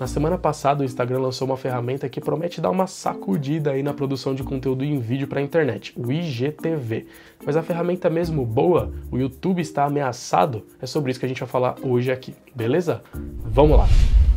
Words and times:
Na 0.00 0.06
semana 0.06 0.38
passada, 0.38 0.80
o 0.80 0.84
Instagram 0.86 1.18
lançou 1.18 1.46
uma 1.46 1.58
ferramenta 1.58 2.08
que 2.08 2.22
promete 2.22 2.58
dar 2.58 2.70
uma 2.70 2.86
sacudida 2.86 3.72
aí 3.72 3.82
na 3.82 3.92
produção 3.92 4.34
de 4.34 4.42
conteúdo 4.42 4.82
em 4.82 4.98
vídeo 4.98 5.28
para 5.28 5.40
a 5.40 5.42
internet, 5.42 5.92
o 5.94 6.10
IGTV. 6.10 7.06
Mas 7.44 7.54
a 7.54 7.62
ferramenta 7.62 8.08
mesmo 8.08 8.46
boa, 8.46 8.90
o 9.12 9.18
YouTube 9.18 9.60
está 9.60 9.84
ameaçado? 9.84 10.64
É 10.80 10.86
sobre 10.86 11.10
isso 11.10 11.20
que 11.20 11.26
a 11.26 11.28
gente 11.28 11.40
vai 11.40 11.48
falar 11.50 11.74
hoje 11.82 12.10
aqui, 12.10 12.34
beleza? 12.56 13.02
Vamos 13.44 13.76
lá! 13.76 14.29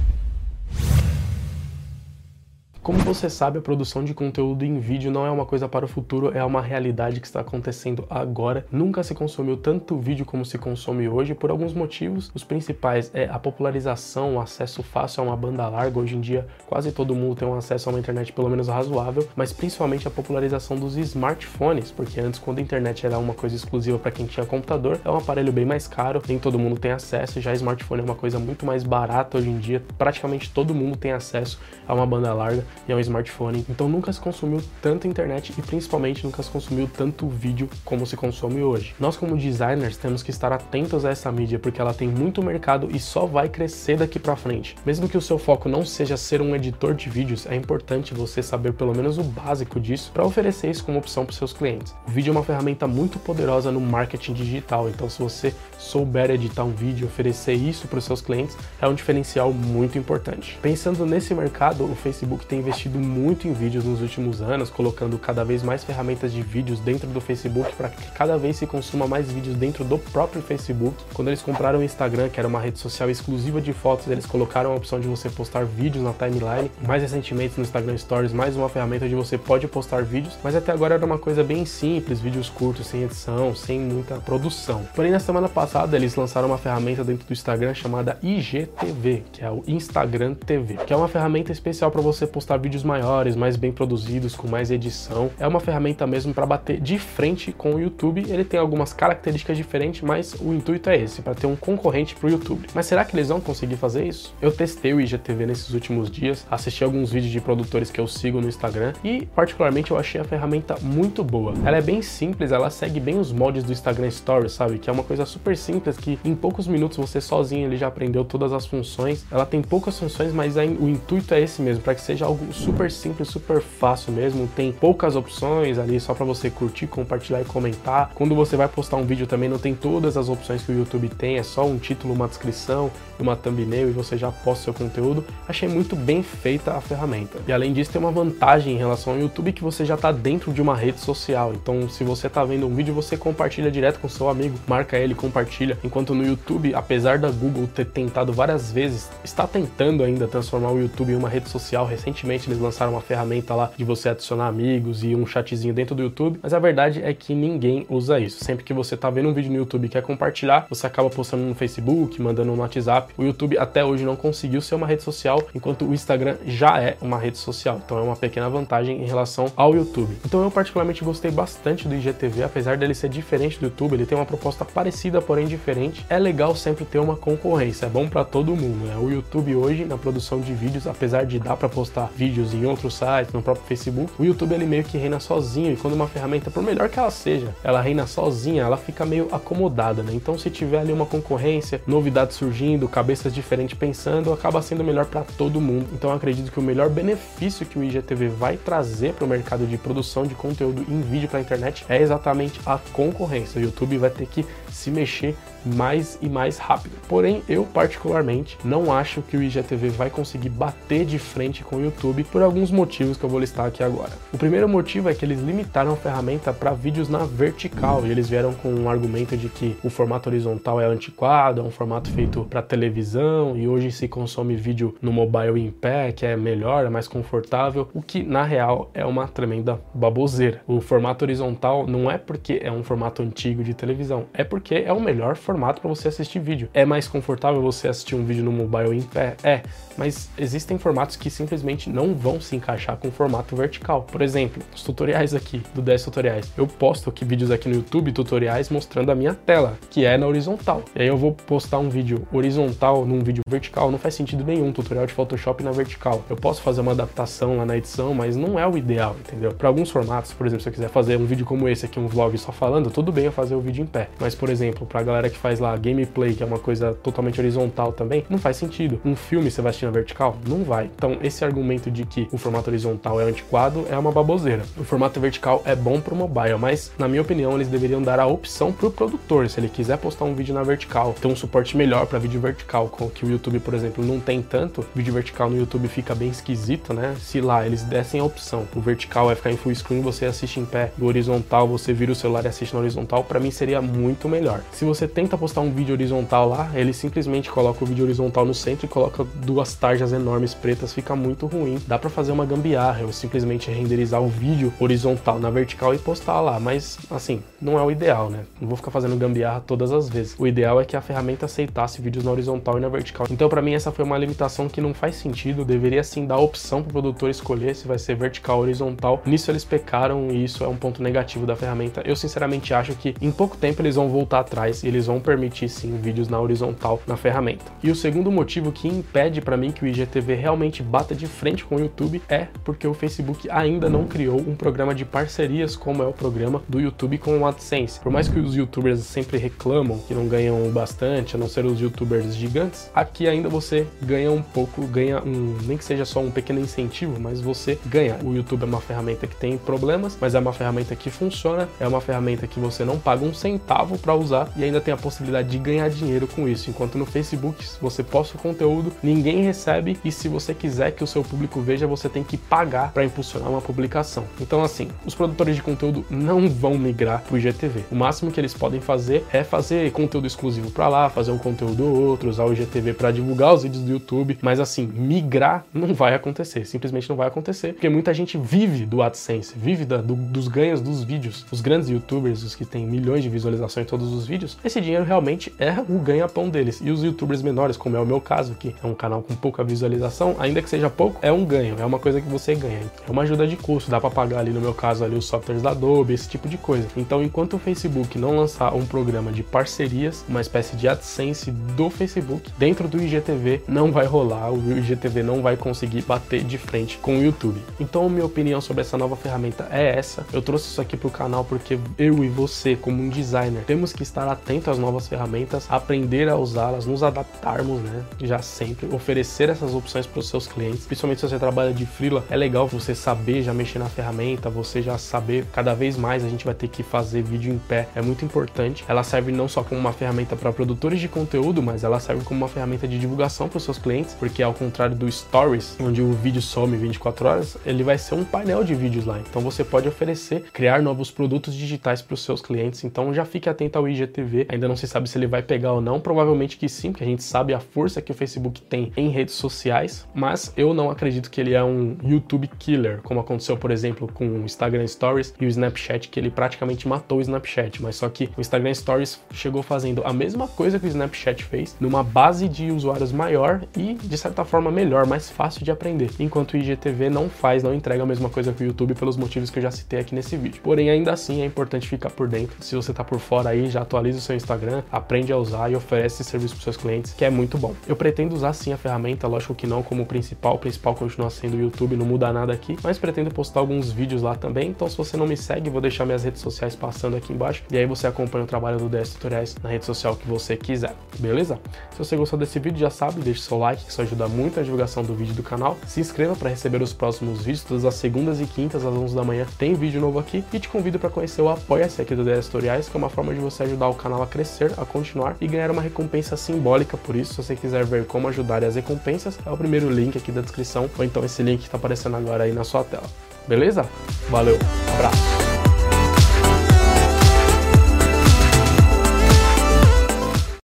Como 2.83 2.97
você 2.97 3.29
sabe, 3.29 3.59
a 3.59 3.61
produção 3.61 4.03
de 4.03 4.13
conteúdo 4.13 4.65
em 4.65 4.77
vídeo 4.77 5.09
não 5.09 5.25
é 5.25 5.31
uma 5.31 5.45
coisa 5.45 5.69
para 5.69 5.85
o 5.85 5.87
futuro, 5.87 6.37
é 6.37 6.43
uma 6.43 6.61
realidade 6.61 7.21
que 7.21 7.25
está 7.25 7.39
acontecendo 7.39 8.05
agora. 8.09 8.65
Nunca 8.69 9.01
se 9.03 9.15
consumiu 9.15 9.55
tanto 9.55 9.97
vídeo 9.97 10.25
como 10.25 10.43
se 10.43 10.57
consome 10.57 11.07
hoje, 11.07 11.33
por 11.33 11.49
alguns 11.49 11.73
motivos. 11.73 12.29
Os 12.35 12.43
principais 12.43 13.09
é 13.13 13.23
a 13.23 13.39
popularização, 13.39 14.35
o 14.35 14.41
acesso 14.41 14.83
fácil 14.83 15.23
a 15.23 15.27
uma 15.27 15.37
banda 15.37 15.65
larga. 15.69 15.97
Hoje 15.97 16.17
em 16.17 16.19
dia, 16.19 16.45
quase 16.67 16.91
todo 16.91 17.15
mundo 17.15 17.37
tem 17.37 17.47
um 17.47 17.55
acesso 17.55 17.87
a 17.87 17.93
uma 17.93 17.99
internet 17.99 18.33
pelo 18.33 18.49
menos 18.49 18.67
razoável, 18.67 19.25
mas 19.33 19.53
principalmente 19.53 20.05
a 20.05 20.11
popularização 20.11 20.75
dos 20.75 20.97
smartphones, 20.97 21.89
porque 21.89 22.19
antes, 22.19 22.37
quando 22.37 22.57
a 22.57 22.61
internet 22.61 23.05
era 23.05 23.17
uma 23.17 23.33
coisa 23.33 23.55
exclusiva 23.55 23.97
para 23.97 24.11
quem 24.11 24.25
tinha 24.25 24.45
computador, 24.45 24.99
é 25.05 25.09
um 25.09 25.15
aparelho 25.15 25.53
bem 25.53 25.63
mais 25.63 25.87
caro, 25.87 26.21
nem 26.27 26.37
todo 26.37 26.59
mundo 26.59 26.77
tem 26.77 26.91
acesso. 26.91 27.39
Já 27.39 27.53
smartphone 27.53 28.01
é 28.01 28.03
uma 28.03 28.15
coisa 28.15 28.39
muito 28.39 28.65
mais 28.65 28.83
barata 28.83 29.37
hoje 29.37 29.49
em 29.49 29.57
dia, 29.57 29.81
praticamente 29.97 30.51
todo 30.51 30.75
mundo 30.75 30.97
tem 30.97 31.13
acesso 31.13 31.61
a 31.87 31.93
uma 31.93 32.05
banda 32.05 32.33
larga 32.33 32.72
e 32.87 32.91
é 32.91 32.95
um 32.95 32.99
smartphone, 32.99 33.65
então 33.69 33.87
nunca 33.87 34.11
se 34.11 34.19
consumiu 34.19 34.61
tanta 34.81 35.07
internet 35.07 35.53
e 35.57 35.61
principalmente 35.61 36.23
nunca 36.23 36.43
se 36.43 36.49
consumiu 36.49 36.89
tanto 36.95 37.27
vídeo 37.27 37.69
como 37.85 38.05
se 38.05 38.15
consome 38.15 38.61
hoje. 38.61 38.95
Nós 38.99 39.15
como 39.15 39.37
designers 39.37 39.97
temos 39.97 40.21
que 40.21 40.31
estar 40.31 40.51
atentos 40.51 41.05
a 41.05 41.11
essa 41.11 41.31
mídia 41.31 41.59
porque 41.59 41.79
ela 41.79 41.93
tem 41.93 42.07
muito 42.07 42.43
mercado 42.43 42.89
e 42.91 42.99
só 42.99 43.25
vai 43.25 43.49
crescer 43.49 43.97
daqui 43.97 44.19
para 44.19 44.35
frente. 44.35 44.75
Mesmo 44.85 45.07
que 45.07 45.17
o 45.17 45.21
seu 45.21 45.37
foco 45.37 45.69
não 45.69 45.85
seja 45.85 46.17
ser 46.17 46.41
um 46.41 46.55
editor 46.55 46.93
de 46.93 47.09
vídeos, 47.09 47.45
é 47.45 47.55
importante 47.55 48.13
você 48.13 48.41
saber 48.41 48.73
pelo 48.73 48.95
menos 48.95 49.17
o 49.17 49.23
básico 49.23 49.79
disso 49.79 50.11
para 50.13 50.25
oferecer 50.25 50.69
isso 50.69 50.83
como 50.83 50.97
opção 50.97 51.25
para 51.25 51.35
seus 51.35 51.53
clientes. 51.53 51.95
O 52.07 52.11
vídeo 52.11 52.31
é 52.31 52.35
uma 52.35 52.43
ferramenta 52.43 52.87
muito 52.87 53.19
poderosa 53.19 53.71
no 53.71 53.79
marketing 53.79 54.33
digital, 54.33 54.89
então 54.89 55.09
se 55.09 55.21
você 55.21 55.53
souber 55.77 56.31
editar 56.31 56.63
um 56.63 56.71
vídeo 56.71 57.05
e 57.05 57.07
oferecer 57.07 57.53
isso 57.53 57.87
para 57.87 57.99
os 57.99 58.05
seus 58.05 58.21
clientes, 58.21 58.57
é 58.81 58.87
um 58.87 58.93
diferencial 58.93 59.51
muito 59.53 59.97
importante. 59.97 60.57
Pensando 60.61 61.05
nesse 61.05 61.33
mercado, 61.33 61.83
o 61.83 61.95
Facebook 61.95 62.45
tem 62.45 62.61
investido 62.63 62.97
muito 62.97 63.47
em 63.47 63.53
vídeos 63.53 63.83
nos 63.83 64.01
últimos 64.01 64.41
anos, 64.41 64.69
colocando 64.69 65.17
cada 65.17 65.43
vez 65.43 65.61
mais 65.61 65.83
ferramentas 65.83 66.31
de 66.31 66.41
vídeos 66.41 66.79
dentro 66.79 67.07
do 67.09 67.19
Facebook 67.19 67.75
para 67.75 67.89
que 67.89 68.11
cada 68.11 68.37
vez 68.37 68.55
se 68.55 68.65
consuma 68.65 69.05
mais 69.05 69.29
vídeos 69.29 69.55
dentro 69.55 69.83
do 69.83 69.99
próprio 69.99 70.41
Facebook. 70.41 70.95
Quando 71.13 71.27
eles 71.27 71.41
compraram 71.41 71.79
o 71.79 71.83
Instagram, 71.83 72.29
que 72.29 72.39
era 72.39 72.47
uma 72.47 72.59
rede 72.59 72.79
social 72.79 73.09
exclusiva 73.09 73.59
de 73.59 73.73
fotos, 73.73 74.07
eles 74.07 74.25
colocaram 74.25 74.71
a 74.71 74.75
opção 74.75 74.99
de 74.99 75.07
você 75.07 75.29
postar 75.29 75.65
vídeos 75.65 76.03
na 76.03 76.13
timeline. 76.13 76.71
Mais 76.81 77.01
recentemente 77.01 77.55
no 77.57 77.63
Instagram 77.63 77.97
Stories, 77.97 78.31
mais 78.31 78.55
uma 78.55 78.69
ferramenta 78.69 79.05
onde 79.05 79.15
você 79.15 79.37
pode 79.37 79.67
postar 79.67 80.03
vídeos, 80.03 80.37
mas 80.43 80.55
até 80.55 80.71
agora 80.71 80.95
era 80.95 81.05
uma 81.05 81.17
coisa 81.17 81.43
bem 81.43 81.65
simples, 81.65 82.21
vídeos 82.21 82.49
curtos, 82.49 82.87
sem 82.87 83.03
edição, 83.03 83.53
sem 83.53 83.79
muita 83.79 84.15
produção. 84.15 84.83
Porém, 84.95 85.11
na 85.11 85.19
semana 85.19 85.49
passada 85.49 85.97
eles 85.97 86.15
lançaram 86.15 86.47
uma 86.47 86.57
ferramenta 86.57 87.03
dentro 87.03 87.27
do 87.27 87.33
Instagram 87.33 87.73
chamada 87.73 88.17
IGTV, 88.23 89.23
que 89.33 89.43
é 89.43 89.51
o 89.51 89.63
Instagram 89.67 90.33
TV, 90.35 90.75
que 90.85 90.93
é 90.93 90.95
uma 90.95 91.07
ferramenta 91.07 91.51
especial 91.51 91.91
para 91.91 92.01
você 92.01 92.25
postar 92.25 92.52
vídeos 92.57 92.83
maiores, 92.83 93.35
mais 93.35 93.55
bem 93.55 93.71
produzidos, 93.71 94.35
com 94.35 94.47
mais 94.47 94.71
edição. 94.71 95.29
É 95.39 95.47
uma 95.47 95.59
ferramenta 95.59 96.05
mesmo 96.05 96.33
para 96.33 96.45
bater 96.45 96.79
de 96.79 96.97
frente 96.97 97.51
com 97.51 97.75
o 97.75 97.79
YouTube. 97.79 98.25
Ele 98.27 98.43
tem 98.43 98.59
algumas 98.59 98.93
características 98.93 99.57
diferentes, 99.57 100.01
mas 100.01 100.33
o 100.39 100.53
intuito 100.53 100.89
é 100.89 100.97
esse, 100.97 101.21
para 101.21 101.35
ter 101.35 101.47
um 101.47 101.55
concorrente 101.55 102.15
para 102.15 102.27
o 102.27 102.31
YouTube. 102.31 102.67
Mas 102.73 102.85
será 102.85 103.05
que 103.05 103.15
eles 103.15 103.29
vão 103.29 103.39
conseguir 103.39 103.75
fazer 103.75 104.05
isso? 104.05 104.33
Eu 104.41 104.51
testei 104.51 104.93
o 104.93 105.01
IGTV 105.01 105.45
nesses 105.45 105.73
últimos 105.73 106.09
dias, 106.09 106.45
assisti 106.49 106.83
alguns 106.83 107.11
vídeos 107.11 107.31
de 107.31 107.41
produtores 107.41 107.89
que 107.89 107.99
eu 107.99 108.07
sigo 108.07 108.41
no 108.41 108.47
Instagram 108.47 108.93
e, 109.03 109.25
particularmente, 109.35 109.91
eu 109.91 109.97
achei 109.97 110.19
a 110.19 110.23
ferramenta 110.23 110.75
muito 110.81 111.23
boa. 111.23 111.53
Ela 111.65 111.77
é 111.77 111.81
bem 111.81 112.01
simples, 112.01 112.51
ela 112.51 112.69
segue 112.69 112.99
bem 112.99 113.19
os 113.19 113.31
moldes 113.31 113.63
do 113.63 113.71
Instagram 113.71 114.09
Stories, 114.09 114.53
sabe? 114.53 114.79
Que 114.79 114.89
é 114.89 114.93
uma 114.93 115.03
coisa 115.03 115.25
super 115.25 115.55
simples 115.57 115.97
que 115.97 116.19
em 116.23 116.35
poucos 116.35 116.67
minutos 116.67 116.97
você 116.97 117.19
sozinho 117.21 117.67
ele 117.67 117.77
já 117.77 117.87
aprendeu 117.87 118.23
todas 118.23 118.53
as 118.53 118.65
funções. 118.65 119.25
Ela 119.31 119.45
tem 119.45 119.61
poucas 119.61 119.97
funções, 119.99 120.33
mas 120.33 120.55
o 120.55 120.89
intuito 120.89 121.33
é 121.33 121.41
esse 121.41 121.61
mesmo, 121.61 121.83
para 121.83 121.95
que 121.95 122.01
seja 122.01 122.25
algo 122.25 122.42
super 122.51 122.91
simples, 122.91 123.27
super 123.27 123.61
fácil 123.61 124.11
mesmo. 124.11 124.47
Tem 124.55 124.71
poucas 124.71 125.15
opções 125.15 125.77
ali 125.77 125.99
só 125.99 126.13
para 126.13 126.25
você 126.25 126.49
curtir, 126.49 126.87
compartilhar 126.87 127.41
e 127.41 127.45
comentar. 127.45 128.11
Quando 128.15 128.35
você 128.35 128.55
vai 128.55 128.67
postar 128.67 128.97
um 128.97 129.05
vídeo 129.05 129.27
também 129.27 129.49
não 129.49 129.57
tem 129.57 129.73
todas 129.73 130.17
as 130.17 130.29
opções 130.29 130.63
que 130.63 130.71
o 130.71 130.77
YouTube 130.77 131.09
tem, 131.09 131.37
é 131.37 131.43
só 131.43 131.65
um 131.65 131.77
título, 131.77 132.13
uma 132.13 132.27
descrição, 132.27 132.91
uma 133.19 133.35
thumbnail 133.35 133.89
e 133.89 133.91
você 133.91 134.17
já 134.17 134.31
posta 134.31 134.65
seu 134.65 134.73
conteúdo. 134.73 135.23
Achei 135.47 135.67
muito 135.67 135.95
bem 135.95 136.23
feita 136.23 136.73
a 136.73 136.81
ferramenta. 136.81 137.39
E 137.47 137.51
além 137.51 137.73
disso, 137.73 137.91
tem 137.91 138.01
uma 138.01 138.11
vantagem 138.11 138.73
em 138.73 138.77
relação 138.77 139.13
ao 139.13 139.19
YouTube 139.19 139.51
que 139.51 139.63
você 139.63 139.85
já 139.85 139.95
está 139.95 140.11
dentro 140.11 140.51
de 140.51 140.61
uma 140.61 140.75
rede 140.75 140.99
social. 140.99 141.53
Então, 141.53 141.87
se 141.89 142.03
você 142.03 142.27
está 142.27 142.43
vendo 142.43 142.67
um 142.67 142.73
vídeo, 142.73 142.93
você 142.93 143.17
compartilha 143.17 143.69
direto 143.69 143.99
com 143.99 144.09
seu 144.09 144.29
amigo, 144.29 144.57
marca 144.67 144.97
ele, 144.97 145.15
compartilha. 145.15 145.77
Enquanto 145.83 146.13
no 146.15 146.25
YouTube, 146.25 146.73
apesar 146.73 147.19
da 147.19 147.29
Google 147.29 147.67
ter 147.67 147.85
tentado 147.85 148.33
várias 148.33 148.71
vezes, 148.71 149.09
está 149.23 149.45
tentando 149.45 150.03
ainda 150.03 150.27
transformar 150.27 150.71
o 150.71 150.79
YouTube 150.79 151.11
em 151.11 151.15
uma 151.15 151.29
rede 151.29 151.49
social. 151.49 151.85
Recentemente 151.85 152.23
eles 152.33 152.59
lançaram 152.59 152.91
uma 152.93 153.01
ferramenta 153.01 153.53
lá 153.55 153.71
de 153.75 153.83
você 153.83 154.09
adicionar 154.09 154.47
amigos 154.47 155.03
e 155.03 155.15
um 155.15 155.25
chatzinho 155.25 155.73
dentro 155.73 155.95
do 155.95 156.03
YouTube, 156.03 156.39
mas 156.41 156.53
a 156.53 156.59
verdade 156.59 157.01
é 157.03 157.13
que 157.13 157.33
ninguém 157.33 157.85
usa 157.89 158.19
isso. 158.19 158.43
Sempre 158.43 158.63
que 158.63 158.73
você 158.73 158.95
tá 158.97 159.09
vendo 159.09 159.29
um 159.29 159.33
vídeo 159.33 159.51
no 159.51 159.57
YouTube 159.57 159.85
e 159.85 159.89
quer 159.89 160.01
compartilhar, 160.01 160.65
você 160.69 160.87
acaba 160.87 161.09
postando 161.09 161.43
no 161.43 161.55
Facebook, 161.55 162.21
mandando 162.21 162.55
no 162.55 162.61
WhatsApp. 162.61 163.13
O 163.17 163.23
YouTube 163.23 163.57
até 163.57 163.83
hoje 163.83 164.03
não 164.03 164.15
conseguiu 164.15 164.61
ser 164.61 164.75
uma 164.75 164.87
rede 164.87 165.03
social, 165.03 165.43
enquanto 165.53 165.85
o 165.85 165.93
Instagram 165.93 166.37
já 166.45 166.81
é 166.81 166.97
uma 167.01 167.17
rede 167.17 167.37
social. 167.37 167.81
Então 167.83 167.97
é 167.97 168.01
uma 168.01 168.15
pequena 168.15 168.49
vantagem 168.49 169.01
em 169.01 169.05
relação 169.05 169.51
ao 169.55 169.75
YouTube. 169.75 170.17
Então 170.25 170.43
eu 170.43 170.51
particularmente 170.51 171.03
gostei 171.03 171.31
bastante 171.31 171.87
do 171.87 171.95
IGTV, 171.95 172.43
apesar 172.43 172.77
dele 172.77 172.93
ser 172.93 173.09
diferente 173.09 173.59
do 173.59 173.65
YouTube, 173.65 173.93
ele 173.93 174.05
tem 174.05 174.17
uma 174.17 174.25
proposta 174.25 174.65
parecida, 174.65 175.21
porém 175.21 175.47
diferente. 175.47 176.05
É 176.09 176.17
legal 176.17 176.55
sempre 176.55 176.85
ter 176.85 176.99
uma 176.99 177.15
concorrência, 177.15 177.85
é 177.85 177.89
bom 177.89 178.07
para 178.07 178.23
todo 178.23 178.55
mundo, 178.55 178.85
né? 178.85 178.95
O 178.97 179.09
YouTube 179.09 179.55
hoje 179.55 179.85
na 179.85 179.97
produção 179.97 180.39
de 180.39 180.53
vídeos, 180.53 180.87
apesar 180.87 181.25
de 181.25 181.39
dar 181.39 181.57
para 181.57 181.69
postar 181.69 182.09
vídeos 182.15 182.22
em 182.27 182.65
outros 182.65 182.95
sites, 182.95 183.33
no 183.33 183.41
próprio 183.41 183.65
Facebook, 183.65 184.11
o 184.19 184.23
YouTube 184.23 184.53
ele 184.53 184.65
meio 184.65 184.83
que 184.83 184.97
reina 184.97 185.19
sozinho 185.19 185.71
e 185.71 185.75
quando 185.75 185.93
uma 185.93 186.07
ferramenta, 186.07 186.49
por 186.49 186.63
melhor 186.63 186.89
que 186.89 186.99
ela 186.99 187.11
seja, 187.11 187.55
ela 187.63 187.81
reina 187.81 188.07
sozinha, 188.07 188.63
ela 188.63 188.77
fica 188.77 189.05
meio 189.05 189.27
acomodada, 189.31 190.03
né? 190.03 190.11
Então 190.13 190.37
se 190.37 190.49
tiver 190.49 190.79
ali 190.79 190.91
uma 190.91 191.05
concorrência, 191.05 191.81
novidades 191.85 192.35
surgindo, 192.35 192.87
cabeças 192.87 193.33
diferentes 193.33 193.77
pensando, 193.77 194.31
acaba 194.31 194.61
sendo 194.61 194.83
melhor 194.83 195.05
para 195.05 195.21
todo 195.21 195.61
mundo. 195.61 195.87
Então 195.93 196.13
acredito 196.13 196.51
que 196.51 196.59
o 196.59 196.63
melhor 196.63 196.89
benefício 196.89 197.65
que 197.65 197.77
o 197.77 197.83
IGTV 197.83 198.29
vai 198.29 198.57
trazer 198.57 199.13
para 199.13 199.25
o 199.25 199.27
mercado 199.27 199.65
de 199.65 199.77
produção 199.77 200.25
de 200.25 200.35
conteúdo 200.35 200.85
em 200.89 201.01
vídeo 201.01 201.29
para 201.29 201.39
a 201.39 201.41
internet 201.41 201.85
é 201.89 202.01
exatamente 202.01 202.59
a 202.65 202.77
concorrência. 202.91 203.59
O 203.59 203.63
YouTube 203.63 203.97
vai 203.97 204.09
ter 204.09 204.25
que 204.27 204.45
se 204.73 204.91
mexer 204.91 205.35
mais 205.65 206.17
e 206.21 206.29
mais 206.29 206.57
rápido. 206.57 206.95
Porém, 207.07 207.41
eu 207.47 207.63
particularmente 207.65 208.57
não 208.63 208.91
acho 208.91 209.21
que 209.21 209.37
o 209.37 209.43
IGTV 209.43 209.89
vai 209.89 210.09
conseguir 210.09 210.49
bater 210.49 211.05
de 211.05 211.17
frente 211.17 211.63
com 211.63 211.77
o 211.77 211.83
YouTube 211.83 212.23
por 212.25 212.41
alguns 212.41 212.71
motivos 212.71 213.17
que 213.17 213.23
eu 213.23 213.29
vou 213.29 213.39
listar 213.39 213.67
aqui 213.67 213.83
agora. 213.83 214.11
O 214.31 214.37
primeiro 214.37 214.67
motivo 214.67 215.09
é 215.09 215.13
que 215.13 215.23
eles 215.23 215.39
limitaram 215.39 215.93
a 215.93 215.95
ferramenta 215.95 216.51
para 216.53 216.71
vídeos 216.71 217.09
na 217.09 217.19
vertical 217.19 218.05
e 218.05 218.11
eles 218.11 218.29
vieram 218.29 218.53
com 218.53 218.73
um 218.73 218.89
argumento 218.89 219.37
de 219.37 219.49
que 219.49 219.75
o 219.83 219.89
formato 219.89 220.29
horizontal 220.29 220.79
é 220.79 220.85
antiquado, 220.85 221.61
é 221.61 221.63
um 221.63 221.71
formato 221.71 222.09
feito 222.11 222.45
para 222.49 222.61
televisão 222.61 223.57
e 223.57 223.67
hoje 223.67 223.91
se 223.91 224.07
consome 224.07 224.55
vídeo 224.55 224.95
no 225.01 225.11
mobile 225.11 225.59
em 225.59 225.71
pé, 225.71 226.11
que 226.11 226.25
é 226.25 226.35
melhor, 226.35 226.85
é 226.85 226.89
mais 226.89 227.07
confortável, 227.07 227.87
o 227.93 228.01
que 228.01 228.23
na 228.23 228.43
real 228.43 228.89
é 228.93 229.05
uma 229.05 229.27
tremenda 229.27 229.79
baboseira. 229.93 230.61
O 230.67 230.81
formato 230.81 231.25
horizontal 231.25 231.87
não 231.87 232.09
é 232.09 232.17
porque 232.17 232.59
é 232.63 232.71
um 232.71 232.83
formato 232.83 233.21
antigo 233.21 233.63
de 233.63 233.73
televisão, 233.73 234.25
é 234.33 234.43
porque 234.43 234.62
é 234.71 234.93
o 234.93 235.01
melhor 235.01 235.35
formato 235.35 235.81
para 235.81 235.89
você 235.89 236.09
assistir 236.09 236.39
vídeo. 236.39 236.69
É 236.73 236.85
mais 236.85 237.07
confortável 237.07 237.61
você 237.61 237.87
assistir 237.87 238.13
um 238.15 238.23
vídeo 238.23 238.43
no 238.43 238.51
mobile 238.51 238.95
em 238.95 239.01
pé? 239.01 239.35
É, 239.43 239.61
mas 239.97 240.29
existem 240.37 240.77
formatos 240.77 241.15
que 241.15 241.29
simplesmente 241.29 241.89
não 241.89 242.13
vão 242.13 242.39
se 242.39 242.55
encaixar 242.55 242.97
com 242.97 243.07
o 243.07 243.11
formato 243.11 243.55
vertical. 243.55 244.03
Por 244.03 244.21
exemplo, 244.21 244.61
os 244.75 244.83
tutoriais 244.83 245.33
aqui 245.33 245.61
do 245.73 245.81
10 245.81 246.03
tutoriais. 246.03 246.51
Eu 246.57 246.67
posto 246.67 247.09
aqui 247.09 247.25
vídeos 247.25 247.51
aqui 247.51 247.67
no 247.67 247.75
YouTube, 247.75 248.11
tutoriais 248.11 248.69
mostrando 248.69 249.11
a 249.11 249.15
minha 249.15 249.33
tela, 249.33 249.77
que 249.89 250.05
é 250.05 250.17
na 250.17 250.27
horizontal. 250.27 250.83
E 250.95 251.01
aí 251.01 251.07
eu 251.07 251.17
vou 251.17 251.33
postar 251.33 251.79
um 251.79 251.89
vídeo 251.89 252.27
horizontal 252.31 253.05
num 253.05 253.19
vídeo 253.19 253.41
vertical, 253.47 253.91
não 253.91 253.97
faz 253.97 254.15
sentido 254.15 254.43
nenhum 254.43 254.71
tutorial 254.71 255.05
de 255.05 255.13
Photoshop 255.13 255.63
na 255.63 255.71
vertical. 255.71 256.23
Eu 256.29 256.35
posso 256.35 256.61
fazer 256.61 256.81
uma 256.81 256.91
adaptação 256.91 257.57
lá 257.57 257.65
na 257.65 257.77
edição, 257.77 258.13
mas 258.13 258.35
não 258.35 258.59
é 258.59 258.67
o 258.67 258.77
ideal, 258.77 259.15
entendeu? 259.19 259.51
Para 259.53 259.67
alguns 259.67 259.89
formatos, 259.89 260.33
por 260.33 260.45
exemplo, 260.45 260.63
se 260.63 260.69
eu 260.69 260.73
quiser 260.73 260.89
fazer 260.89 261.17
um 261.17 261.25
vídeo 261.25 261.45
como 261.45 261.67
esse 261.67 261.85
aqui, 261.85 261.99
um 261.99 262.07
vlog 262.07 262.37
só 262.37 262.51
falando, 262.51 262.89
tudo 262.89 263.11
bem 263.11 263.25
eu 263.25 263.31
fazer 263.31 263.55
o 263.55 263.61
vídeo 263.61 263.83
em 263.83 263.87
pé. 263.87 264.09
Mas 264.19 264.35
por 264.35 264.49
exemplo, 264.53 264.87
pra 264.87 265.03
galera 265.03 265.29
que 265.29 265.37
faz 265.37 265.59
lá 265.59 265.75
gameplay, 265.75 266.33
que 266.33 266.43
é 266.43 266.45
uma 266.45 266.59
coisa 266.59 266.93
totalmente 266.93 267.39
horizontal 267.39 267.91
também, 267.91 268.23
não 268.29 268.37
faz 268.37 268.55
sentido. 268.55 269.01
Um 269.03 269.15
filme 269.15 269.51
você 269.51 269.61
vai 269.61 269.71
assistir 269.71 269.85
na 269.85 269.91
vertical? 269.91 270.37
Não 270.47 270.63
vai. 270.63 270.89
Então, 270.95 271.17
esse 271.21 271.43
argumento 271.43 271.91
de 271.91 272.05
que 272.05 272.27
o 272.31 272.37
formato 272.37 272.69
horizontal 272.69 273.19
é 273.19 273.25
antiquado 273.25 273.85
é 273.89 273.97
uma 273.97 274.11
baboseira. 274.11 274.63
O 274.77 274.83
formato 274.83 275.19
vertical 275.19 275.61
é 275.65 275.75
bom 275.75 275.99
pro 275.99 276.15
mobile, 276.15 276.57
mas, 276.57 276.91
na 276.97 277.07
minha 277.07 277.21
opinião, 277.21 277.55
eles 277.55 277.67
deveriam 277.67 278.01
dar 278.01 278.19
a 278.19 278.27
opção 278.27 278.71
pro 278.71 278.91
produtor, 278.91 279.49
se 279.49 279.59
ele 279.59 279.67
quiser 279.67 279.97
postar 279.97 280.25
um 280.25 280.35
vídeo 280.35 280.53
na 280.53 280.63
vertical, 280.63 281.13
ter 281.19 281.27
um 281.27 281.35
suporte 281.35 281.75
melhor 281.75 282.05
para 282.05 282.19
vídeo 282.19 282.39
vertical, 282.39 282.89
que 283.13 283.25
o 283.25 283.29
YouTube, 283.29 283.59
por 283.59 283.73
exemplo, 283.73 284.05
não 284.05 284.19
tem 284.19 284.41
tanto, 284.41 284.85
vídeo 284.95 285.13
vertical 285.13 285.49
no 285.49 285.57
YouTube 285.57 285.87
fica 285.87 286.13
bem 286.13 286.29
esquisito, 286.29 286.93
né? 286.93 287.15
Se 287.19 287.41
lá 287.41 287.65
eles 287.65 287.83
dessem 287.83 288.19
a 288.19 288.23
opção, 288.23 288.67
o 288.75 288.79
vertical 288.79 289.31
é 289.31 289.35
ficar 289.35 289.51
em 289.51 289.57
full 289.57 289.73
screen, 289.73 290.01
você 290.01 290.25
assiste 290.25 290.59
em 290.59 290.65
pé, 290.65 290.91
o 290.99 291.05
horizontal 291.05 291.67
você 291.67 291.93
vira 291.93 292.11
o 292.11 292.15
celular 292.15 292.45
e 292.45 292.47
assiste 292.47 292.73
na 292.73 292.79
horizontal, 292.79 293.23
para 293.23 293.39
mim 293.39 293.51
seria 293.51 293.81
muito 293.81 294.29
melhor. 294.29 294.42
Se 294.71 294.85
você 294.85 295.07
tenta 295.07 295.37
postar 295.37 295.61
um 295.61 295.71
vídeo 295.71 295.93
horizontal 295.93 296.49
lá, 296.49 296.69
ele 296.73 296.93
simplesmente 296.93 297.49
coloca 297.49 297.83
o 297.83 297.87
vídeo 297.87 298.03
horizontal 298.03 298.45
no 298.45 298.53
centro 298.53 298.85
e 298.85 298.89
coloca 298.89 299.25
duas 299.35 299.73
tarjas 299.75 300.11
enormes 300.11 300.53
pretas, 300.53 300.93
fica 300.93 301.15
muito 301.15 301.45
ruim. 301.45 301.79
Dá 301.87 301.97
para 301.97 302.09
fazer 302.09 302.31
uma 302.31 302.45
gambiarra, 302.45 303.01
eu 303.01 303.11
simplesmente 303.11 303.71
renderizar 303.71 304.21
o 304.21 304.27
vídeo 304.27 304.73
horizontal 304.79 305.39
na 305.39 305.49
vertical 305.49 305.93
e 305.93 305.97
postar 305.97 306.41
lá, 306.41 306.59
mas 306.59 306.97
assim, 307.09 307.41
não 307.61 307.77
é 307.77 307.83
o 307.83 307.91
ideal, 307.91 308.29
né? 308.29 308.45
Não 308.59 308.67
vou 308.67 308.77
ficar 308.77 308.91
fazendo 308.91 309.15
gambiarra 309.15 309.61
todas 309.65 309.91
as 309.91 310.09
vezes. 310.09 310.35
O 310.37 310.47
ideal 310.47 310.81
é 310.81 310.85
que 310.85 310.95
a 310.95 311.01
ferramenta 311.01 311.45
aceitasse 311.45 312.01
vídeos 312.01 312.25
na 312.25 312.31
horizontal 312.31 312.77
e 312.77 312.81
na 312.81 312.89
vertical. 312.89 313.27
Então, 313.29 313.47
para 313.47 313.61
mim, 313.61 313.73
essa 313.73 313.91
foi 313.91 314.03
uma 314.03 314.17
limitação 314.17 314.67
que 314.67 314.81
não 314.81 314.93
faz 314.93 315.15
sentido. 315.15 315.63
Deveria 315.63 316.03
sim 316.03 316.25
dar 316.25 316.37
opção 316.37 316.81
para 316.81 316.89
o 316.89 316.93
produtor 316.93 317.29
escolher 317.29 317.75
se 317.75 317.87
vai 317.87 317.99
ser 317.99 318.15
vertical 318.15 318.57
ou 318.57 318.63
horizontal. 318.63 319.21
Nisso 319.25 319.51
eles 319.51 319.63
pecaram 319.63 320.29
e 320.31 320.43
isso 320.43 320.63
é 320.63 320.67
um 320.67 320.75
ponto 320.75 321.01
negativo 321.01 321.45
da 321.45 321.55
ferramenta. 321.55 322.01
Eu 322.05 322.15
sinceramente 322.15 322.73
acho 322.73 322.93
que 322.95 323.15
em 323.21 323.31
pouco 323.31 323.55
tempo 323.57 323.81
eles 323.81 323.95
vão 323.95 324.09
voltar 324.09 324.32
atrás 324.39 324.83
e 324.83 324.87
eles 324.87 325.07
vão 325.07 325.19
permitir 325.19 325.69
sim 325.69 325.97
vídeos 325.97 326.27
na 326.27 326.39
horizontal 326.39 327.01
na 327.07 327.17
ferramenta. 327.17 327.65
E 327.83 327.89
o 327.89 327.95
segundo 327.95 328.31
motivo 328.31 328.71
que 328.71 328.87
impede 328.87 329.41
para 329.41 329.57
mim 329.57 329.71
que 329.71 329.83
o 329.83 329.87
IGTV 329.87 330.35
realmente 330.35 330.83
bata 330.83 331.15
de 331.15 331.27
frente 331.27 331.65
com 331.65 331.75
o 331.75 331.79
YouTube 331.79 332.21
é 332.29 332.47
porque 332.63 332.87
o 332.87 332.93
Facebook 332.93 333.49
ainda 333.49 333.89
não 333.89 334.05
criou 334.05 334.39
um 334.39 334.55
programa 334.55 334.93
de 334.93 335.05
parcerias 335.05 335.75
como 335.75 336.03
é 336.03 336.07
o 336.07 336.13
programa 336.13 336.61
do 336.67 336.79
YouTube 336.79 337.17
com 337.17 337.37
o 337.37 337.45
AdSense. 337.45 337.99
Por 337.99 338.11
mais 338.11 338.27
que 338.27 338.39
os 338.39 338.55
YouTubers 338.55 339.01
sempre 339.01 339.37
reclamam 339.37 339.99
que 339.99 340.13
não 340.13 340.27
ganham 340.27 340.69
bastante, 340.69 341.35
a 341.35 341.39
não 341.39 341.47
ser 341.47 341.65
os 341.65 341.79
YouTubers 341.79 342.35
gigantes, 342.35 342.89
aqui 342.93 343.27
ainda 343.27 343.49
você 343.49 343.85
ganha 344.01 344.31
um 344.31 344.41
pouco, 344.41 344.85
ganha 344.87 345.21
um, 345.23 345.57
nem 345.65 345.77
que 345.77 345.85
seja 345.85 346.05
só 346.05 346.19
um 346.19 346.31
pequeno 346.31 346.59
incentivo, 346.59 347.19
mas 347.19 347.41
você 347.41 347.77
ganha. 347.85 348.17
O 348.23 348.33
YouTube 348.33 348.63
é 348.63 348.65
uma 348.65 348.81
ferramenta 348.81 349.27
que 349.27 349.35
tem 349.35 349.57
problemas, 349.57 350.17
mas 350.19 350.35
é 350.35 350.39
uma 350.39 350.53
ferramenta 350.53 350.95
que 350.95 351.09
funciona, 351.09 351.67
é 351.79 351.87
uma 351.87 352.01
ferramenta 352.01 352.47
que 352.47 352.59
você 352.59 352.83
não 352.83 352.97
paga 352.97 353.25
um 353.25 353.33
centavo 353.33 353.97
para 353.97 354.11
usar 354.23 354.49
e 354.55 354.63
ainda 354.63 354.81
tem 354.81 354.93
a 354.93 354.97
possibilidade 354.97 355.49
de 355.49 355.57
ganhar 355.57 355.89
dinheiro 355.89 356.27
com 356.27 356.47
isso. 356.47 356.69
Enquanto 356.69 356.97
no 356.97 357.05
Facebook 357.05 357.65
você 357.81 358.03
posta 358.03 358.37
o 358.37 358.39
conteúdo, 358.39 358.91
ninguém 359.01 359.43
recebe 359.43 359.97
e 360.03 360.11
se 360.11 360.27
você 360.27 360.53
quiser 360.53 360.91
que 360.91 361.03
o 361.03 361.07
seu 361.07 361.23
público 361.23 361.61
veja, 361.61 361.85
você 361.85 362.09
tem 362.09 362.23
que 362.23 362.37
pagar 362.37 362.91
para 362.91 363.05
impulsionar 363.05 363.49
uma 363.49 363.61
publicação. 363.61 364.25
Então 364.39 364.63
assim, 364.63 364.89
os 365.05 365.15
produtores 365.15 365.55
de 365.55 365.61
conteúdo 365.61 366.05
não 366.09 366.47
vão 366.49 366.77
migrar 366.77 367.21
para 367.21 367.35
o 367.35 367.37
IGTV. 367.37 367.83
O 367.91 367.95
máximo 367.95 368.31
que 368.31 368.39
eles 368.39 368.53
podem 368.53 368.79
fazer 368.79 369.25
é 369.31 369.43
fazer 369.43 369.91
conteúdo 369.91 370.27
exclusivo 370.27 370.71
para 370.71 370.87
lá, 370.87 371.09
fazer 371.09 371.31
um 371.31 371.37
conteúdo 371.37 371.85
ou 371.85 372.01
outro, 372.01 372.29
usar 372.29 372.45
o 372.45 372.53
IGTV 372.53 372.93
para 372.93 373.11
divulgar 373.11 373.53
os 373.53 373.63
vídeos 373.63 373.83
do 373.83 373.91
YouTube, 373.91 374.37
mas 374.41 374.59
assim, 374.59 374.85
migrar 374.85 375.65
não 375.73 375.93
vai 375.93 376.13
acontecer, 376.13 376.65
simplesmente 376.65 377.09
não 377.09 377.15
vai 377.15 377.27
acontecer, 377.27 377.73
porque 377.73 377.89
muita 377.89 378.13
gente 378.13 378.37
vive 378.37 378.85
do 378.85 379.01
AdSense, 379.01 379.53
vive 379.55 379.85
da, 379.85 379.97
do, 379.97 380.15
dos 380.15 380.47
ganhos 380.47 380.81
dos 380.81 381.03
vídeos. 381.03 381.45
Os 381.51 381.61
grandes 381.61 381.89
YouTubers, 381.89 382.43
os 382.43 382.55
que 382.55 382.65
têm 382.65 382.85
milhões 382.85 383.23
de 383.23 383.29
visualizações 383.29 383.87
todos 383.87 384.12
os 384.13 384.25
vídeos, 384.25 384.57
esse 384.63 384.79
dinheiro 384.79 385.03
realmente 385.03 385.53
é 385.59 385.71
o 385.87 385.99
ganha-pão 385.99 386.49
deles. 386.49 386.79
E 386.81 386.91
os 386.91 387.03
YouTubers 387.03 387.41
menores, 387.41 387.77
como 387.77 387.95
é 387.97 387.99
o 387.99 388.05
meu 388.05 388.21
caso, 388.21 388.55
que 388.55 388.75
é 388.81 388.87
um 388.87 388.93
canal 388.93 389.21
com 389.21 389.35
pouca 389.35 389.63
visualização, 389.63 390.35
ainda 390.39 390.61
que 390.61 390.69
seja 390.69 390.89
pouco, 390.89 391.19
é 391.21 391.31
um 391.31 391.45
ganho, 391.45 391.75
é 391.79 391.85
uma 391.85 391.99
coisa 391.99 392.21
que 392.21 392.29
você 392.29 392.55
ganha. 392.55 392.81
É 393.07 393.11
uma 393.11 393.23
ajuda 393.23 393.47
de 393.47 393.55
custo, 393.55 393.89
dá 393.89 393.99
para 393.99 394.09
pagar 394.09 394.39
ali 394.39 394.51
no 394.51 394.61
meu 394.61 394.73
caso 394.73 395.03
ali 395.03 395.15
os 395.15 395.25
softwares 395.25 395.61
da 395.61 395.71
Adobe, 395.71 396.13
esse 396.13 396.29
tipo 396.29 396.47
de 396.47 396.57
coisa. 396.57 396.87
Então, 396.95 397.23
enquanto 397.23 397.55
o 397.55 397.59
Facebook 397.59 398.17
não 398.17 398.37
lançar 398.37 398.73
um 398.73 398.85
programa 398.85 399.31
de 399.31 399.43
parcerias, 399.43 400.23
uma 400.27 400.41
espécie 400.41 400.75
de 400.75 400.87
AdSense 400.87 401.51
do 401.51 401.89
Facebook, 401.89 402.51
dentro 402.57 402.87
do 402.87 403.01
IGTV 403.01 403.63
não 403.67 403.91
vai 403.91 404.05
rolar, 404.05 404.51
o 404.51 404.77
IGTV 404.77 405.23
não 405.23 405.41
vai 405.41 405.57
conseguir 405.57 406.01
bater 406.03 406.43
de 406.43 406.57
frente 406.57 406.97
com 406.97 407.17
o 407.17 407.23
YouTube. 407.23 407.59
Então, 407.79 408.09
minha 408.09 408.25
opinião 408.25 408.61
sobre 408.61 408.81
essa 408.81 408.97
nova 408.97 409.15
ferramenta 409.15 409.67
é 409.71 409.97
essa. 409.97 410.25
Eu 410.31 410.41
trouxe 410.41 410.67
isso 410.67 410.81
aqui 410.81 410.95
pro 410.95 411.09
canal 411.09 411.43
porque 411.43 411.79
eu 411.97 412.23
e 412.23 412.29
você, 412.29 412.75
como 412.75 413.01
um 413.01 413.09
designer, 413.09 413.63
temos 413.65 413.93
que 413.93 414.02
estar 414.03 414.27
atento 414.27 414.69
às 414.69 414.77
novas 414.77 415.07
ferramentas, 415.07 415.65
aprender 415.69 416.29
a 416.29 416.35
usá-las, 416.35 416.85
nos 416.85 417.03
adaptarmos, 417.03 417.81
né? 417.81 418.03
Já 418.21 418.39
sempre 418.39 418.87
oferecer 418.93 419.49
essas 419.49 419.73
opções 419.73 420.05
para 420.05 420.19
os 420.19 420.29
seus 420.29 420.47
clientes, 420.47 420.85
principalmente 420.85 421.21
se 421.21 421.27
você 421.27 421.39
trabalha 421.39 421.73
de 421.73 421.85
freela, 421.85 422.23
é 422.29 422.35
legal 422.35 422.67
você 422.67 422.93
saber 422.93 423.41
já 423.41 423.53
mexer 423.53 423.79
na 423.79 423.87
ferramenta, 423.87 424.49
você 424.49 424.81
já 424.81 424.97
saber 424.97 425.45
cada 425.51 425.73
vez 425.73 425.97
mais 425.97 426.23
a 426.23 426.29
gente 426.29 426.45
vai 426.45 426.53
ter 426.53 426.67
que 426.67 426.83
fazer 426.83 427.23
vídeo 427.23 427.53
em 427.53 427.57
pé, 427.57 427.87
é 427.95 428.01
muito 428.01 428.23
importante. 428.23 428.83
Ela 428.87 429.03
serve 429.03 429.31
não 429.31 429.47
só 429.47 429.63
como 429.63 429.79
uma 429.79 429.93
ferramenta 429.93 430.35
para 430.35 430.51
produtores 430.51 430.99
de 430.99 431.07
conteúdo, 431.07 431.61
mas 431.63 431.83
ela 431.83 431.99
serve 431.99 432.23
como 432.23 432.41
uma 432.41 432.47
ferramenta 432.47 432.87
de 432.87 432.99
divulgação 432.99 433.47
para 433.47 433.57
os 433.57 433.63
seus 433.63 433.77
clientes, 433.77 434.13
porque 434.13 434.43
ao 434.43 434.53
contrário 434.53 434.95
do 434.95 435.11
Stories, 435.11 435.75
onde 435.79 436.01
o 436.01 436.11
vídeo 436.13 436.41
some 436.41 436.75
24 436.77 437.27
horas, 437.27 437.57
ele 437.65 437.83
vai 437.83 437.97
ser 437.97 438.15
um 438.15 438.23
painel 438.23 438.63
de 438.63 438.75
vídeos 438.75 439.05
lá. 439.05 439.19
Então 439.19 439.41
você 439.41 439.63
pode 439.63 439.87
oferecer, 439.87 440.45
criar 440.51 440.81
novos 440.81 441.09
produtos 441.09 441.53
digitais 441.53 442.01
para 442.01 442.13
os 442.13 442.23
seus 442.23 442.41
clientes. 442.41 442.83
Então 442.83 443.13
já 443.13 443.25
fique 443.25 443.49
atento 443.49 443.77
ao 443.77 443.82
IGTV. 443.87 444.47
Ainda 444.49 444.67
não 444.67 444.75
se 444.75 444.87
sabe 444.87 445.09
se 445.09 445.17
ele 445.17 445.27
vai 445.27 445.41
pegar 445.41 445.73
ou 445.73 445.81
não, 445.81 445.99
provavelmente 445.99 446.57
que 446.57 446.69
sim, 446.69 446.91
porque 446.91 447.03
a 447.03 447.07
gente 447.07 447.23
sabe 447.23 447.53
a 447.53 447.59
força 447.59 448.01
que 448.01 448.11
o 448.11 448.15
Facebook 448.15 448.61
tem 448.61 448.91
em 448.95 449.09
redes 449.09 449.35
sociais, 449.35 450.07
mas 450.13 450.53
eu 450.55 450.73
não 450.73 450.89
acredito 450.89 451.29
que 451.29 451.39
ele 451.41 451.53
é 451.53 451.63
um 451.63 451.97
YouTube 452.03 452.47
killer, 452.59 453.01
como 453.01 453.19
aconteceu, 453.19 453.57
por 453.57 453.71
exemplo, 453.71 454.09
com 454.13 454.25
o 454.27 454.45
Instagram 454.45 454.87
Stories 454.87 455.33
e 455.39 455.45
o 455.45 455.47
Snapchat, 455.47 456.09
que 456.09 456.19
ele 456.19 456.29
praticamente 456.29 456.87
matou 456.87 457.19
o 457.19 457.21
Snapchat, 457.21 457.81
mas 457.81 457.95
só 457.95 458.09
que 458.09 458.29
o 458.37 458.41
Instagram 458.41 458.73
Stories 458.73 459.21
chegou 459.31 459.63
fazendo 459.63 460.01
a 460.05 460.13
mesma 460.13 460.47
coisa 460.47 460.79
que 460.79 460.85
o 460.85 460.87
Snapchat 460.87 461.43
fez, 461.43 461.75
numa 461.79 462.03
base 462.03 462.47
de 462.47 462.71
usuários 462.71 463.11
maior 463.11 463.61
e, 463.75 463.93
de 463.93 464.17
certa 464.17 464.45
forma, 464.45 464.71
melhor, 464.71 465.05
mais 465.05 465.29
fácil 465.29 465.63
de 465.63 465.71
aprender. 465.71 466.09
Enquanto 466.19 466.53
o 466.53 466.57
IGTV 466.57 467.09
não 467.09 467.29
faz, 467.29 467.63
não 467.63 467.73
entrega 467.73 468.03
a 468.03 468.05
mesma 468.05 468.29
coisa 468.29 468.53
que 468.53 468.63
o 468.63 468.67
YouTube 468.67 468.93
pelos 468.95 469.17
motivos 469.17 469.49
que 469.49 469.59
eu 469.59 469.63
já 469.63 469.71
citei 469.71 469.99
aqui 469.99 470.15
nesse 470.15 470.37
vídeo. 470.37 470.61
Porém, 470.63 470.89
ainda 470.89 471.11
assim, 471.13 471.41
é 471.41 471.45
importante 471.45 471.87
ficar 471.87 472.09
por 472.09 472.27
dentro. 472.27 472.55
Se 472.59 472.75
você 472.75 472.93
tá 472.93 473.03
por 473.03 473.19
fora 473.19 473.49
aí, 473.49 473.69
já 473.73 473.81
atualiza 473.81 474.19
o 474.19 474.21
seu 474.21 474.35
Instagram, 474.35 474.83
aprende 474.91 475.33
a 475.33 475.37
usar 475.37 475.71
e 475.71 475.75
oferece 475.75 476.21
esse 476.21 476.29
serviço 476.29 476.55
para 476.55 476.63
seus 476.63 476.77
clientes, 476.77 477.13
que 477.13 477.25
é 477.25 477.29
muito 477.29 477.57
bom. 477.57 477.73
Eu 477.87 477.95
pretendo 477.95 478.35
usar 478.35 478.53
sim 478.53 478.71
a 478.71 478.77
ferramenta, 478.77 479.27
lógico 479.27 479.55
que 479.55 479.67
não 479.67 479.83
como 479.83 480.05
principal, 480.05 480.55
o 480.55 480.59
principal 480.59 480.95
continua 480.95 481.29
sendo 481.29 481.57
o 481.57 481.59
YouTube, 481.59 481.95
não 481.95 482.05
muda 482.05 482.31
nada 482.31 482.53
aqui, 482.53 482.77
mas 482.83 482.97
pretendo 482.97 483.31
postar 483.31 483.59
alguns 483.59 483.91
vídeos 483.91 484.21
lá 484.21 484.35
também. 484.35 484.69
Então, 484.69 484.87
se 484.89 484.97
você 484.97 485.17
não 485.17 485.25
me 485.25 485.35
segue, 485.35 485.69
vou 485.69 485.81
deixar 485.81 486.05
minhas 486.05 486.23
redes 486.23 486.41
sociais 486.41 486.75
passando 486.75 487.15
aqui 487.17 487.33
embaixo 487.33 487.63
e 487.71 487.77
aí 487.77 487.85
você 487.85 488.07
acompanha 488.07 488.43
o 488.43 488.47
trabalho 488.47 488.77
do 488.77 488.89
DS 488.89 489.13
Tutoriais 489.13 489.55
na 489.63 489.69
rede 489.69 489.85
social 489.85 490.15
que 490.15 490.27
você 490.27 490.55
quiser, 490.55 490.95
beleza? 491.19 491.59
Se 491.91 491.97
você 491.97 492.15
gostou 492.15 492.37
desse 492.37 492.59
vídeo, 492.59 492.79
já 492.79 492.89
sabe, 492.89 493.21
deixe 493.21 493.41
seu 493.41 493.57
like, 493.57 493.83
que 493.83 493.91
isso 493.91 494.01
ajuda 494.01 494.27
muito 494.27 494.59
a 494.59 494.63
divulgação 494.63 495.03
do 495.03 495.13
vídeo 495.13 495.33
do 495.33 495.43
canal. 495.43 495.77
Se 495.87 495.99
inscreva 495.99 496.35
para 496.35 496.49
receber 496.49 496.81
os 496.81 496.93
próximos 496.93 497.39
vídeos, 497.39 497.63
todas 497.63 497.85
as 497.85 497.95
segundas 497.95 498.39
e 498.39 498.45
quintas 498.45 498.85
às 498.85 498.93
11 498.93 499.15
da 499.15 499.23
manhã 499.23 499.45
tem 499.57 499.73
vídeo 499.73 499.99
novo 499.99 500.19
aqui 500.19 500.43
e 500.53 500.59
te 500.59 500.69
convido 500.69 500.99
para 500.99 501.09
conhecer 501.09 501.41
o 501.41 501.49
Apoia-se 501.49 502.01
aqui 502.01 502.15
do 502.15 502.23
DS 502.23 502.45
Tutoriais, 502.47 502.89
que 502.89 502.95
é 502.95 502.99
uma 502.99 503.09
forma 503.09 503.33
de 503.33 503.39
ajudar 503.63 503.87
o 503.87 503.95
canal 503.95 504.21
a 504.21 504.27
crescer, 504.27 504.71
a 504.77 504.85
continuar 504.85 505.35
e 505.39 505.47
ganhar 505.47 505.71
uma 505.71 505.81
recompensa 505.81 506.37
simbólica 506.37 506.97
por 506.97 507.15
isso. 507.15 507.33
Se 507.33 507.43
você 507.43 507.55
quiser 507.55 507.85
ver 507.85 508.05
como 508.05 508.27
ajudar 508.27 508.63
e 508.63 508.65
as 508.65 508.75
recompensas, 508.75 509.37
é 509.45 509.49
o 509.49 509.57
primeiro 509.57 509.89
link 509.89 510.17
aqui 510.17 510.31
da 510.31 510.41
descrição 510.41 510.89
ou 510.97 511.03
então 511.03 511.23
esse 511.23 511.41
link 511.43 511.59
que 511.59 511.65
está 511.65 511.77
aparecendo 511.77 512.17
agora 512.17 512.43
aí 512.43 512.51
na 512.51 512.63
sua 512.63 512.83
tela. 512.83 513.07
Beleza? 513.47 513.85
Valeu, 514.29 514.57
abraço! 514.93 515.42